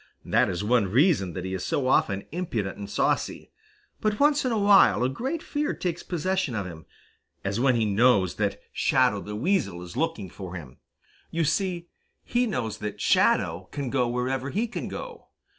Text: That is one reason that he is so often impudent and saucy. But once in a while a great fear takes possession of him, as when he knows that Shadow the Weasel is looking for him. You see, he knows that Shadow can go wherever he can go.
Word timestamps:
That 0.25 0.49
is 0.49 0.63
one 0.63 0.87
reason 0.87 1.33
that 1.33 1.45
he 1.45 1.53
is 1.53 1.63
so 1.63 1.87
often 1.87 2.25
impudent 2.31 2.75
and 2.75 2.89
saucy. 2.89 3.51
But 3.99 4.19
once 4.19 4.43
in 4.43 4.51
a 4.51 4.57
while 4.57 5.03
a 5.03 5.09
great 5.09 5.43
fear 5.43 5.75
takes 5.75 6.01
possession 6.01 6.55
of 6.55 6.65
him, 6.65 6.87
as 7.45 7.59
when 7.59 7.75
he 7.75 7.85
knows 7.85 8.37
that 8.37 8.59
Shadow 8.73 9.21
the 9.21 9.35
Weasel 9.35 9.79
is 9.83 9.95
looking 9.95 10.27
for 10.31 10.55
him. 10.55 10.77
You 11.29 11.43
see, 11.43 11.85
he 12.23 12.47
knows 12.47 12.79
that 12.79 12.99
Shadow 12.99 13.69
can 13.71 13.91
go 13.91 14.07
wherever 14.07 14.49
he 14.49 14.65
can 14.65 14.87
go. 14.87 15.27